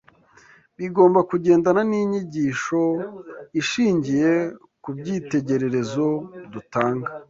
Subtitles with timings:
[0.77, 2.81] bigomba kugendana n’inyigisho
[3.61, 4.31] ishingiye
[4.83, 6.05] ku byitegererezo
[6.53, 7.09] dutanga